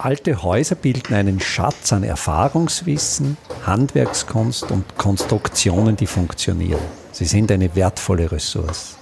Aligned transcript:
Alte 0.00 0.44
Häuser 0.44 0.76
bilden 0.76 1.12
einen 1.12 1.40
Schatz 1.40 1.92
an 1.92 2.04
Erfahrungswissen, 2.04 3.36
Handwerkskunst 3.66 4.70
und 4.70 4.96
Konstruktionen, 4.96 5.96
die 5.96 6.06
funktionieren. 6.06 6.80
Sie 7.10 7.24
sind 7.24 7.50
eine 7.50 7.74
wertvolle 7.74 8.30
Ressource. 8.30 8.96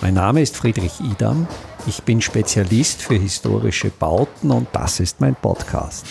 Mein 0.00 0.14
Name 0.14 0.40
ist 0.40 0.56
Friedrich 0.56 0.98
Idam. 1.00 1.46
Ich 1.86 2.04
bin 2.04 2.22
Spezialist 2.22 3.02
für 3.02 3.16
historische 3.16 3.90
Bauten 3.90 4.50
und 4.50 4.68
das 4.72 4.98
ist 4.98 5.20
mein 5.20 5.34
Podcast. 5.34 6.06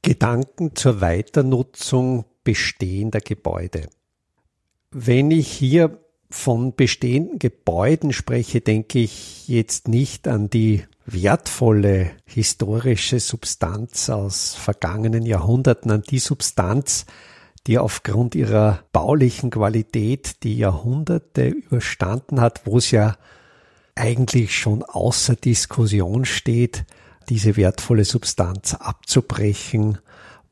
Gedanken 0.00 0.74
zur 0.74 1.02
Weiternutzung 1.02 2.24
bestehender 2.42 3.20
Gebäude. 3.20 3.90
Wenn 4.90 5.30
ich 5.30 5.48
hier 5.48 6.00
von 6.30 6.74
bestehenden 6.74 7.38
Gebäuden 7.38 8.14
spreche, 8.14 8.62
denke 8.62 8.98
ich 8.98 9.46
jetzt 9.46 9.88
nicht 9.88 10.26
an 10.26 10.48
die 10.48 10.84
wertvolle 11.06 12.12
historische 12.24 13.20
Substanz 13.20 14.08
aus 14.10 14.54
vergangenen 14.54 15.24
Jahrhunderten, 15.24 15.90
an 15.90 16.02
die 16.02 16.18
Substanz, 16.18 17.06
die 17.66 17.78
aufgrund 17.78 18.34
ihrer 18.34 18.84
baulichen 18.92 19.50
Qualität 19.50 20.42
die 20.42 20.56
Jahrhunderte 20.56 21.48
überstanden 21.48 22.40
hat, 22.40 22.62
wo 22.66 22.78
es 22.78 22.90
ja 22.90 23.16
eigentlich 23.94 24.56
schon 24.56 24.82
außer 24.82 25.36
Diskussion 25.36 26.24
steht, 26.24 26.84
diese 27.28 27.56
wertvolle 27.56 28.04
Substanz 28.04 28.74
abzubrechen, 28.74 29.98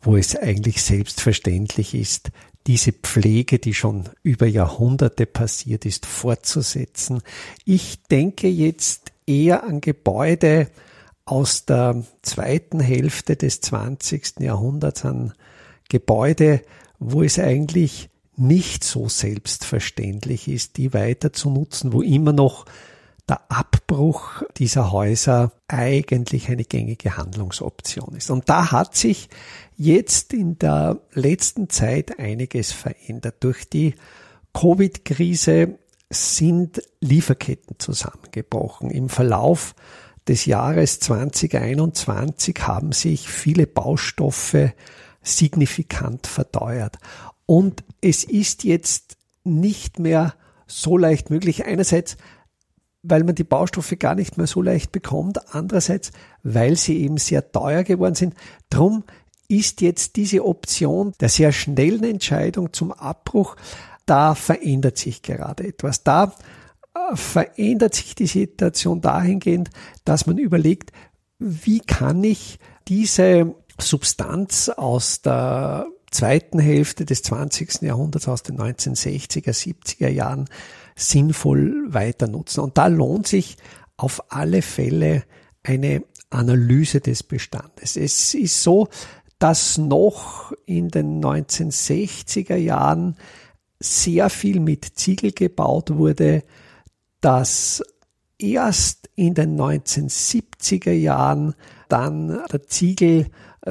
wo 0.01 0.17
es 0.17 0.37
eigentlich 0.37 0.83
selbstverständlich 0.83 1.95
ist, 1.95 2.31
diese 2.67 2.93
Pflege, 2.93 3.59
die 3.59 3.75
schon 3.75 4.09
über 4.23 4.47
Jahrhunderte 4.47 5.27
passiert 5.27 5.84
ist, 5.84 6.07
fortzusetzen. 6.07 7.23
Ich 7.65 8.03
denke 8.05 8.48
jetzt 8.48 9.12
eher 9.27 9.65
an 9.65 9.81
Gebäude 9.81 10.69
aus 11.25 11.65
der 11.65 12.05
zweiten 12.23 12.81
Hälfte 12.81 13.37
des 13.37 13.61
20. 13.61 14.41
Jahrhunderts, 14.41 15.05
an 15.05 15.33
Gebäude, 15.89 16.62
wo 16.98 17.23
es 17.23 17.39
eigentlich 17.39 18.09
nicht 18.37 18.83
so 18.83 19.09
selbstverständlich 19.09 20.48
ist, 20.48 20.77
die 20.77 20.95
weiter 20.95 21.33
zu 21.33 21.50
nutzen, 21.50 21.93
wo 21.93 22.03
immer 22.03 22.33
noch 22.33 22.65
der 23.28 23.41
Abbruch 23.50 24.43
dieser 24.56 24.91
Häuser 24.91 25.53
eigentlich 25.69 26.48
eine 26.48 26.65
gängige 26.65 27.17
Handlungsoption 27.17 28.17
ist. 28.17 28.31
Und 28.31 28.48
da 28.48 28.73
hat 28.73 28.97
sich 28.97 29.28
jetzt 29.77 30.33
in 30.33 30.59
der 30.59 31.00
letzten 31.12 31.69
Zeit 31.69 32.19
einiges 32.19 32.73
verändert. 32.73 33.37
Durch 33.41 33.69
die 33.69 33.95
Covid-Krise 34.55 35.78
sind 36.13 36.83
Lieferketten 37.01 37.79
zusammengebrochen. 37.79 38.91
Im 38.91 39.09
Verlauf 39.09 39.75
des 40.29 40.47
Jahres 40.47 41.01
2021 41.01 42.57
haben 42.67 42.93
sich 42.93 43.29
viele 43.29 43.67
Baustoffe 43.67 44.73
signifikant 45.23 46.27
verteuert. 46.27 46.99
Und 47.47 47.85
es 48.01 48.25
ist 48.25 48.65
jetzt 48.65 49.17
nicht 49.45 49.99
mehr 49.99 50.35
so 50.67 50.97
leicht 50.97 51.31
möglich. 51.31 51.65
Einerseits, 51.65 52.17
weil 53.03 53.25
man 53.25 53.35
die 53.35 53.45
Baustoffe 53.45 53.99
gar 53.99 54.15
nicht 54.15 54.39
mehr 54.39 54.47
so 54.47 54.63
leicht 54.63 54.93
bekommt. 54.93 55.55
Andererseits, 55.55 56.13
weil 56.43 56.77
sie 56.77 56.99
eben 57.01 57.19
sehr 57.19 57.51
teuer 57.51 57.83
geworden 57.83 58.15
sind. 58.15 58.35
Drum 58.71 59.05
ist 59.49 59.81
jetzt 59.81 60.17
diese 60.17 60.45
Option 60.45 61.13
der 61.21 61.29
sehr 61.29 61.53
schnellen 61.53 62.05
Entscheidung 62.05 62.73
zum 62.73 62.93
Abbruch, 62.93 63.57
da 64.06 64.34
verändert 64.34 64.98
sich 64.98 65.22
gerade 65.22 65.67
etwas. 65.67 66.03
Da 66.03 66.34
äh, 66.95 67.17
verändert 67.17 67.95
sich 67.95 68.14
die 68.14 68.27
Situation 68.27 69.00
dahingehend, 69.00 69.70
dass 70.05 70.27
man 70.27 70.39
überlegt, 70.39 70.92
wie 71.39 71.81
kann 71.81 72.22
ich 72.22 72.59
diese 72.89 73.55
Substanz 73.81 74.69
aus 74.69 75.22
der 75.22 75.86
zweiten 76.11 76.59
Hälfte 76.59 77.04
des 77.04 77.22
20. 77.22 77.82
Jahrhunderts, 77.82 78.28
aus 78.28 78.43
den 78.43 78.59
1960er, 78.59 79.50
70er 79.50 80.09
Jahren 80.09 80.48
sinnvoll 80.94 81.87
weiter 81.88 82.28
nutzen. 82.28 82.60
Und 82.60 82.78
da 82.78 82.87
lohnt 82.87 83.27
sich 83.27 83.56
auf 83.97 84.31
alle 84.32 84.62
Fälle 84.62 85.25
eine 85.62 86.04
Analyse 86.31 87.00
des 87.00 87.22
Bestandes. 87.22 87.97
Es 87.97 88.34
ist 88.34 88.62
so, 88.62 88.88
dass 89.38 89.78
noch 89.78 90.53
in 90.66 90.88
den 90.88 91.22
1960er 91.22 92.56
Jahren 92.56 93.16
sehr 93.82 94.31
viel 94.31 94.60
mit 94.60 94.84
Ziegel 94.94 95.32
gebaut 95.32 95.94
wurde, 95.94 96.44
dass 97.20 97.82
erst 98.38 99.10
in 99.15 99.34
den 99.34 99.59
1970er 99.59 100.93
Jahren 100.93 101.54
dann 101.88 102.41
der 102.50 102.62
Ziegel 102.65 103.26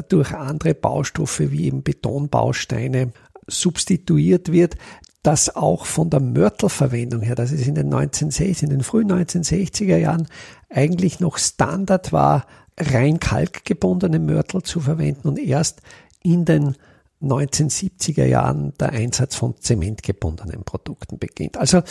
durch 0.10 0.34
andere 0.34 0.74
Baustoffe 0.74 1.52
wie 1.52 1.66
eben 1.66 1.84
Betonbausteine 1.84 3.12
substituiert 3.48 4.52
wird, 4.52 4.76
dass 5.24 5.56
auch 5.56 5.86
von 5.86 6.10
der 6.10 6.20
Mörtelverwendung 6.20 7.22
her, 7.22 7.36
dass 7.36 7.52
es 7.52 7.68
in 7.68 7.76
den 7.76 7.88
1960, 7.88 8.64
in 8.64 8.70
den 8.70 8.84
frühen 8.84 9.12
1960er 9.12 9.98
Jahren 9.98 10.28
eigentlich 10.70 11.20
noch 11.20 11.38
Standard 11.38 12.12
war, 12.12 12.46
rein 12.80 13.20
kalkgebundene 13.20 14.20
Mörtel 14.20 14.64
zu 14.64 14.80
verwenden 14.80 15.28
und 15.28 15.38
erst 15.38 15.82
in 16.24 16.46
den 16.46 16.76
1970er 17.22 18.26
Jahren 18.26 18.74
der 18.80 18.90
Einsatz 18.90 19.36
von 19.36 19.56
zementgebundenen 19.58 20.64
Produkten 20.64 21.20
beginnt. 21.20 21.58
Also 21.58 21.82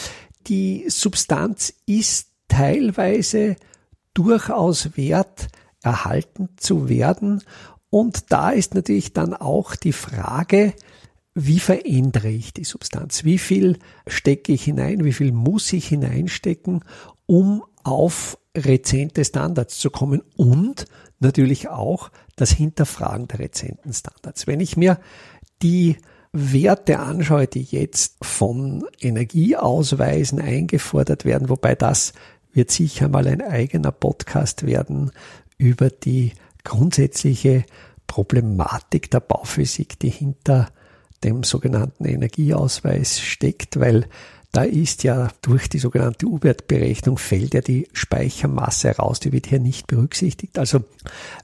die 0.46 0.86
Substanz 0.88 1.74
ist 1.86 2.28
teilweise 2.48 3.56
durchaus 4.14 4.96
wert, 4.96 5.48
erhalten 5.82 6.50
zu 6.56 6.88
werden. 6.88 7.42
Und 7.90 8.32
da 8.32 8.50
ist 8.50 8.74
natürlich 8.74 9.12
dann 9.12 9.34
auch 9.34 9.76
die 9.76 9.92
Frage, 9.92 10.74
wie 11.34 11.60
verändere 11.60 12.28
ich 12.28 12.52
die 12.52 12.64
Substanz? 12.64 13.24
Wie 13.24 13.38
viel 13.38 13.78
stecke 14.06 14.52
ich 14.52 14.64
hinein? 14.64 15.04
Wie 15.04 15.12
viel 15.12 15.32
muss 15.32 15.72
ich 15.72 15.88
hineinstecken, 15.88 16.84
um 17.26 17.62
auf 17.84 18.36
rezente 18.56 19.24
Standards 19.24 19.78
zu 19.78 19.90
kommen? 19.90 20.22
Und 20.36 20.86
natürlich 21.20 21.68
auch 21.68 22.10
das 22.40 22.52
Hinterfragen 22.52 23.28
der 23.28 23.40
rezenten 23.40 23.92
Standards. 23.92 24.46
Wenn 24.46 24.60
ich 24.60 24.76
mir 24.76 24.98
die 25.62 25.96
Werte 26.32 27.00
anschaue, 27.00 27.46
die 27.46 27.62
jetzt 27.62 28.16
von 28.22 28.84
Energieausweisen 29.00 30.40
eingefordert 30.40 31.24
werden, 31.24 31.48
wobei 31.48 31.74
das 31.74 32.12
wird 32.52 32.70
sicher 32.70 33.08
mal 33.08 33.26
ein 33.26 33.42
eigener 33.42 33.92
Podcast 33.92 34.66
werden 34.66 35.10
über 35.58 35.90
die 35.90 36.32
grundsätzliche 36.64 37.64
Problematik 38.06 39.10
der 39.10 39.20
Bauphysik, 39.20 39.98
die 39.98 40.10
hinter 40.10 40.68
dem 41.22 41.42
sogenannten 41.42 42.04
Energieausweis 42.06 43.20
steckt, 43.20 43.78
weil 43.78 44.06
da 44.52 44.64
ist 44.64 45.04
ja 45.04 45.28
durch 45.42 45.68
die 45.68 45.78
sogenannte 45.78 46.26
U-Wert-Berechnung 46.26 47.18
fällt 47.18 47.54
ja 47.54 47.60
die 47.60 47.88
Speichermasse 47.92 48.88
heraus, 48.88 49.20
die 49.20 49.32
wird 49.32 49.46
hier 49.46 49.60
nicht 49.60 49.86
berücksichtigt. 49.86 50.58
Also 50.58 50.82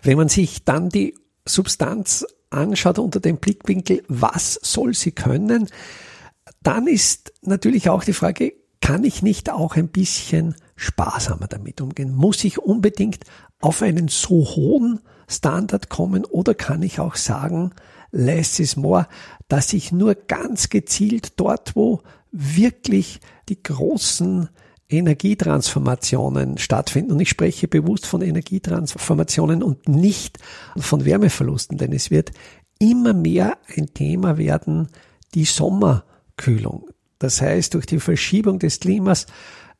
wenn 0.03 0.17
man 0.17 0.29
sich 0.29 0.65
dann 0.65 0.89
die 0.89 1.15
Substanz 1.45 2.27
anschaut 2.51 2.99
unter 2.99 3.21
dem 3.21 3.37
Blickwinkel, 3.37 4.03
was 4.09 4.55
soll 4.63 4.95
sie 4.95 5.13
können, 5.13 5.69
dann 6.63 6.87
ist 6.87 7.33
natürlich 7.43 7.89
auch 7.89 8.03
die 8.03 8.13
Frage, 8.13 8.55
kann 8.81 9.05
ich 9.05 9.23
nicht 9.23 9.51
auch 9.51 9.77
ein 9.77 9.89
bisschen 9.89 10.57
sparsamer 10.75 11.47
damit 11.47 11.81
umgehen? 11.81 12.15
Muss 12.15 12.45
ich 12.45 12.59
unbedingt 12.59 13.25
auf 13.61 13.83
einen 13.83 14.09
so 14.09 14.45
hohen 14.45 15.01
Standard 15.29 15.89
kommen 15.89 16.25
oder 16.25 16.55
kann 16.55 16.83
ich 16.83 17.01
auch 17.01 17.17
sagen, 17.17 17.73
less 18.11 18.59
is 18.59 18.77
more, 18.77 19.07
dass 19.49 19.73
ich 19.73 19.93
nur 19.93 20.15
ganz 20.15 20.69
gezielt 20.69 21.39
dort, 21.39 21.75
wo 21.75 22.03
wirklich 22.37 23.21
die 23.49 23.63
großen 23.63 24.49
Energietransformationen 24.89 26.59
stattfinden. 26.59 27.13
Und 27.13 27.21
ich 27.21 27.31
spreche 27.31 27.67
bewusst 27.67 28.07
von 28.07 28.23
Energietransformationen 28.23 29.63
und 29.63 29.89
nicht 29.89 30.39
von 30.77 31.05
Wärmeverlusten, 31.05 31.79
denn 31.79 31.93
es 31.93 32.11
wird 32.11 32.31
immer 32.79 33.15
mehr 33.15 33.57
ein 33.75 33.87
Thema 33.95 34.39
werden, 34.39 34.89
die 35.35 35.45
Sommerkühlung. 35.45 36.89
Das 37.19 37.41
heißt, 37.41 37.75
durch 37.75 37.87
die 37.87 37.99
Verschiebung 37.99 38.59
des 38.59 38.81
Klimas 38.81 39.27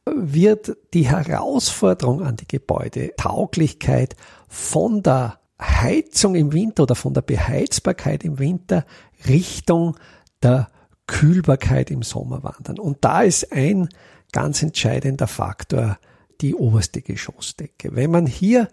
wird 0.07 0.77
die 0.95 1.09
Herausforderung 1.09 2.23
an 2.23 2.37
die 2.37 2.49
Gebäudetauglichkeit 2.49 4.17
von 4.49 5.03
der 5.03 5.41
Heizung 5.61 6.35
im 6.35 6.53
Winter 6.53 6.85
oder 6.85 6.95
von 6.95 7.13
der 7.13 7.23
Beheizbarkeit 7.23 8.25
im 8.25 8.39
Winter 8.39 8.85
Richtung 9.29 9.97
der 10.43 10.69
Kühlbarkeit 11.07 11.91
im 11.91 12.03
Sommer 12.03 12.43
wandern. 12.43 12.79
Und 12.79 12.99
da 13.05 13.23
ist 13.23 13.53
ein 13.53 13.89
ganz 14.33 14.63
entscheidender 14.63 15.27
Faktor 15.27 15.99
die 16.41 16.55
oberste 16.55 17.03
Geschossdecke. 17.03 17.95
Wenn 17.95 18.11
man 18.11 18.27
hier 18.27 18.69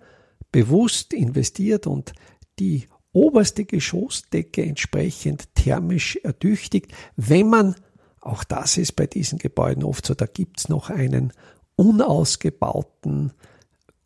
bewusst 0.52 1.14
investiert 1.14 1.88
und 1.88 2.14
die 2.60 2.88
oberste 3.12 3.66
Geschossdecke 3.66 4.64
entsprechend 4.64 5.54
thermisch 5.56 6.18
ertüchtigt, 6.24 6.92
wenn 7.16 7.48
man, 7.48 7.76
auch 8.22 8.44
das 8.44 8.78
ist 8.78 8.94
bei 8.94 9.06
diesen 9.06 9.38
Gebäuden 9.38 9.84
oft 9.84 10.06
so, 10.06 10.14
da 10.14 10.26
gibt's 10.26 10.70
noch 10.70 10.90
einen 10.90 11.32
unausgebauten, 11.76 13.34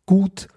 gut 0.06 0.48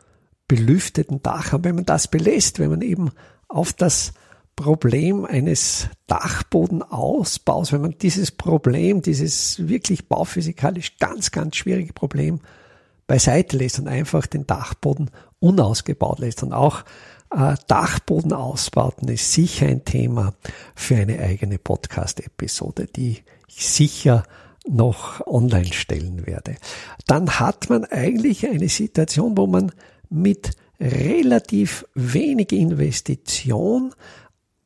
belüfteten 0.47 1.21
Dach 1.23 1.51
haben. 1.53 1.63
Wenn 1.63 1.75
man 1.75 1.85
das 1.85 2.09
belässt, 2.09 2.59
wenn 2.59 2.69
man 2.69 2.81
eben 2.81 3.11
auf 3.47 3.73
das 3.73 4.13
Problem 4.61 5.25
eines 5.25 5.89
Dachbodenausbaus, 6.07 7.73
wenn 7.73 7.81
man 7.81 7.95
dieses 7.97 8.31
Problem, 8.31 9.01
dieses 9.01 9.67
wirklich 9.67 10.07
bauphysikalisch 10.07 10.97
ganz, 10.97 11.31
ganz 11.31 11.55
schwierige 11.55 11.93
Problem 11.93 12.39
beiseite 13.07 13.57
lässt 13.57 13.79
und 13.79 13.87
einfach 13.87 14.27
den 14.27 14.45
Dachboden 14.47 15.09
unausgebaut 15.39 16.19
lässt. 16.19 16.43
Und 16.43 16.53
auch 16.53 16.83
äh, 17.35 17.55
Dachbodenausbauten 17.67 19.09
ist 19.09 19.33
sicher 19.33 19.65
ein 19.65 19.83
Thema 19.83 20.33
für 20.75 20.95
eine 20.95 21.19
eigene 21.19 21.57
Podcast-Episode, 21.57 22.87
die 22.87 23.23
ich 23.47 23.67
sicher 23.67 24.23
noch 24.67 25.25
online 25.25 25.73
stellen 25.73 26.27
werde. 26.27 26.55
Dann 27.07 27.39
hat 27.39 27.69
man 27.69 27.85
eigentlich 27.85 28.47
eine 28.47 28.69
Situation, 28.69 29.35
wo 29.35 29.47
man 29.47 29.71
mit 30.09 30.51
relativ 30.79 31.85
wenig 31.93 32.51
Investition 32.51 33.93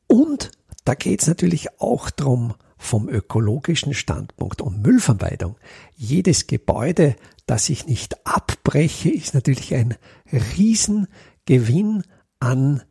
und 0.06 0.50
da 0.84 0.94
geht 0.94 1.22
es 1.22 1.26
natürlich 1.26 1.80
auch 1.80 2.10
drum 2.10 2.54
vom 2.78 3.08
ökologischen 3.08 3.94
Standpunkt 3.94 4.60
um 4.60 4.80
Müllvermeidung. 4.82 5.56
Jedes 5.96 6.46
Gebäude, 6.46 7.16
das 7.46 7.68
ich 7.68 7.86
nicht 7.86 8.26
abbreche, 8.26 9.10
ist 9.10 9.34
natürlich 9.34 9.74
ein 9.74 9.94
Riesengewinn 10.30 12.04
an 12.38 12.82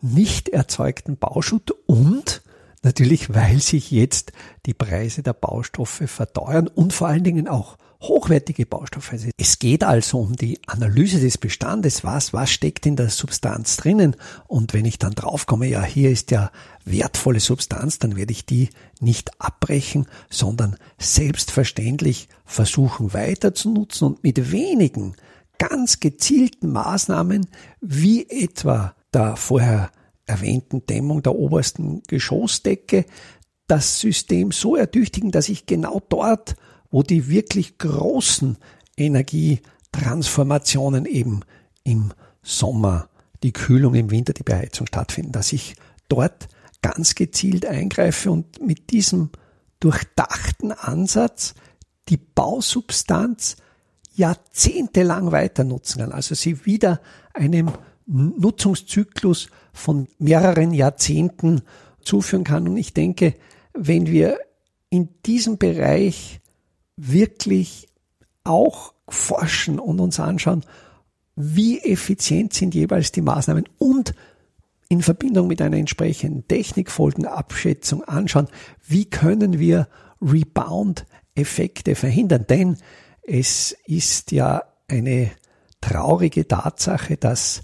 nicht 0.00 0.48
erzeugten 0.48 1.16
Bauschutt 1.16 1.72
und 1.86 2.42
natürlich, 2.82 3.34
weil 3.34 3.60
sich 3.60 3.90
jetzt 3.90 4.32
die 4.66 4.74
Preise 4.74 5.22
der 5.22 5.32
Baustoffe 5.32 6.02
verteuern 6.06 6.68
und 6.68 6.92
vor 6.92 7.08
allen 7.08 7.24
Dingen 7.24 7.48
auch 7.48 7.76
hochwertige 8.00 8.64
Baustoffe. 8.64 9.12
Es 9.36 9.58
geht 9.58 9.82
also 9.82 10.20
um 10.20 10.36
die 10.36 10.60
Analyse 10.66 11.18
des 11.18 11.36
Bestandes. 11.36 12.04
Was, 12.04 12.32
was 12.32 12.50
steckt 12.50 12.86
in 12.86 12.96
der 12.96 13.10
Substanz 13.10 13.76
drinnen? 13.76 14.16
Und 14.46 14.72
wenn 14.72 14.84
ich 14.84 14.98
dann 14.98 15.14
draufkomme, 15.14 15.66
ja, 15.66 15.82
hier 15.82 16.10
ist 16.10 16.30
ja 16.30 16.50
wertvolle 16.84 17.40
Substanz, 17.40 17.98
dann 17.98 18.16
werde 18.16 18.32
ich 18.32 18.46
die 18.46 18.70
nicht 19.00 19.40
abbrechen, 19.40 20.06
sondern 20.30 20.76
selbstverständlich 20.98 22.28
versuchen 22.44 23.12
weiter 23.14 23.52
zu 23.52 23.70
nutzen 23.70 24.04
und 24.04 24.22
mit 24.22 24.52
wenigen 24.52 25.16
ganz 25.58 25.98
gezielten 25.98 26.70
Maßnahmen, 26.70 27.48
wie 27.80 28.28
etwa 28.30 28.94
der 29.12 29.36
vorher 29.36 29.90
erwähnten 30.24 30.86
Dämmung 30.86 31.22
der 31.22 31.34
obersten 31.34 32.02
Geschossdecke, 32.06 33.06
das 33.66 33.98
System 34.00 34.52
so 34.52 34.76
ertüchtigen, 34.76 35.30
dass 35.30 35.48
ich 35.48 35.66
genau 35.66 36.00
dort 36.08 36.54
wo 36.90 37.02
die 37.02 37.28
wirklich 37.28 37.78
großen 37.78 38.58
Energietransformationen 38.96 41.06
eben 41.06 41.40
im 41.84 42.12
Sommer, 42.42 43.08
die 43.42 43.52
Kühlung 43.52 43.94
im 43.94 44.10
Winter, 44.10 44.32
die 44.32 44.42
Beheizung 44.42 44.86
stattfinden, 44.86 45.32
dass 45.32 45.52
ich 45.52 45.76
dort 46.08 46.48
ganz 46.82 47.14
gezielt 47.14 47.66
eingreife 47.66 48.30
und 48.30 48.64
mit 48.64 48.90
diesem 48.90 49.30
durchdachten 49.80 50.72
Ansatz 50.72 51.54
die 52.08 52.16
Bausubstanz 52.16 53.56
jahrzehntelang 54.14 55.30
weiter 55.30 55.64
nutzen 55.64 56.00
kann. 56.00 56.12
Also 56.12 56.34
sie 56.34 56.64
wieder 56.66 57.00
einem 57.34 57.70
Nutzungszyklus 58.06 59.48
von 59.72 60.08
mehreren 60.18 60.72
Jahrzehnten 60.72 61.62
zuführen 62.00 62.44
kann. 62.44 62.66
Und 62.66 62.76
ich 62.76 62.94
denke, 62.94 63.34
wenn 63.74 64.06
wir 64.06 64.38
in 64.90 65.08
diesem 65.24 65.58
Bereich 65.58 66.40
wirklich 66.98 67.88
auch 68.44 68.92
forschen 69.08 69.78
und 69.78 70.00
uns 70.00 70.20
anschauen, 70.20 70.64
wie 71.36 71.78
effizient 71.80 72.52
sind 72.52 72.74
jeweils 72.74 73.12
die 73.12 73.22
Maßnahmen 73.22 73.64
und 73.78 74.14
in 74.88 75.02
Verbindung 75.02 75.46
mit 75.46 75.62
einer 75.62 75.76
entsprechenden 75.76 76.48
Technikfolgenabschätzung 76.48 78.02
anschauen, 78.04 78.48
wie 78.86 79.04
können 79.04 79.58
wir 79.58 79.88
Rebound-Effekte 80.20 81.94
verhindern. 81.94 82.46
Denn 82.48 82.76
es 83.22 83.76
ist 83.86 84.32
ja 84.32 84.62
eine 84.88 85.30
traurige 85.80 86.48
Tatsache, 86.48 87.16
dass 87.16 87.62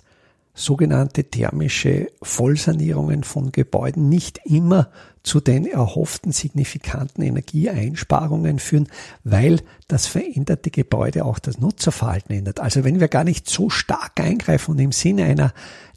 sogenannte 0.55 1.25
thermische 1.25 2.13
Vollsanierungen 2.23 3.25
von 3.25 3.51
Gebäuden 3.51 4.09
nicht 4.09 4.41
immer 4.45 4.91
zu 5.25 5.41
den 5.41 5.67
erhofften 5.67 6.31
signifikanten 6.31 7.23
Energieeinsparungen 7.25 8.61
führen, 8.61 8.89
weil 9.25 9.61
das 9.89 10.07
veränderte 10.07 10.71
Gebäude 10.71 11.25
auch 11.25 11.41
das 11.41 11.59
Nutzerverhalten 11.59 12.37
ändert. 12.37 12.61
Also 12.61 12.85
wenn 12.85 13.01
wir 13.01 13.09
gar 13.09 13.25
nicht 13.25 13.49
so 13.49 13.69
stark 13.69 14.21
eingreifen 14.21 14.73
und 14.73 14.79
im 14.79 14.93
Sinne 14.93 15.25
einer 15.25 15.53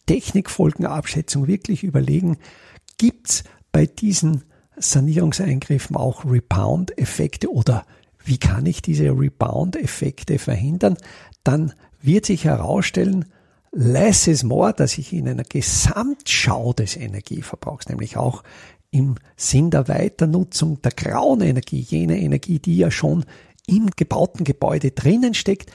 Technikfolgenabschätzung 0.07 1.47
wirklich 1.47 1.83
überlegen, 1.83 2.37
gibt's 2.97 3.43
bei 3.71 3.85
diesen 3.85 4.43
Sanierungseingriffen 4.77 5.95
auch 5.95 6.25
Rebound-Effekte 6.25 7.51
oder 7.51 7.85
wie 8.23 8.37
kann 8.37 8.65
ich 8.65 8.81
diese 8.81 9.09
Rebound-Effekte 9.09 10.39
verhindern, 10.39 10.97
dann 11.43 11.73
wird 12.01 12.25
sich 12.25 12.45
herausstellen, 12.45 13.25
less 13.77 14.27
is 14.27 14.43
more, 14.43 14.73
dass 14.73 14.97
ich 14.97 15.13
in 15.13 15.29
einer 15.29 15.43
Gesamtschau 15.43 16.73
des 16.73 16.97
Energieverbrauchs, 16.97 17.87
nämlich 17.87 18.17
auch 18.17 18.43
im 18.89 19.15
Sinn 19.35 19.69
der 19.69 19.87
Weiternutzung 19.87 20.81
der 20.81 20.91
grauen 20.91 21.41
Energie, 21.41 21.81
jener 21.81 22.15
Energie, 22.15 22.57
die 22.57 22.77
ja 22.77 22.89
schon 22.89 23.23
im 23.67 23.91
gebauten 23.95 24.45
Gebäude 24.45 24.91
drinnen 24.91 25.35
steckt, 25.35 25.71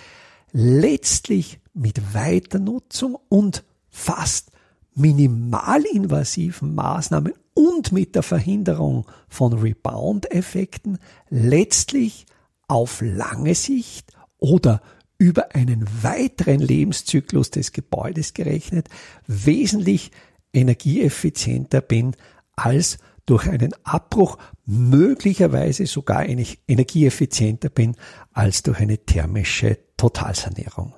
letztlich 0.51 1.61
mit 1.75 2.13
Weiternutzung 2.13 3.17
und 3.29 3.63
fast 3.89 4.51
minimalinvasiven 4.95 6.75
Maßnahmen 6.75 7.35
und 7.55 7.93
mit 7.93 8.17
der 8.17 8.25
Verhinderung 8.25 9.07
von 9.29 9.53
Rebound-Effekten 9.53 10.99
letztlich 11.29 12.27
auf 12.67 13.01
lange 13.01 13.55
Sicht 13.55 14.13
oder 14.39 14.83
über 15.23 15.55
einen 15.55 15.87
weiteren 16.03 16.59
Lebenszyklus 16.59 17.51
des 17.51 17.71
Gebäudes 17.71 18.35
gerechnet 18.35 18.89
wesentlich 19.29 20.11
energieeffizienter 20.53 21.81
bin 21.81 22.17
als 22.57 22.99
durch 23.25 23.47
einen 23.49 23.73
Abbruch 23.85 24.37
möglicherweise 24.67 25.87
sogar 25.87 26.27
energieeffizienter 26.27 27.69
bin 27.69 27.95
als 28.33 28.65
durch 28.65 28.81
eine 28.81 28.99
thermische 28.99 29.79
Totalsanierung. 29.97 30.93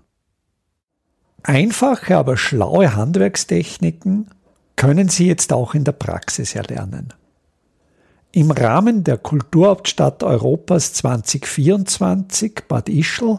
Einfache, 1.43 2.17
aber 2.17 2.39
schlaue 2.39 2.97
Handwerkstechniken 2.97 4.31
können 4.77 5.11
Sie 5.11 5.27
jetzt 5.27 5.53
auch 5.53 5.75
in 5.75 5.85
der 5.85 5.93
Praxis 5.93 6.55
erlernen. 6.55 7.13
Im 8.33 8.51
Rahmen 8.51 9.05
der 9.05 9.19
Kulturhauptstadt 9.19 10.23
Europas 10.23 10.95
2024 10.95 12.63
Bad 12.67 12.89
Ischl 12.89 13.39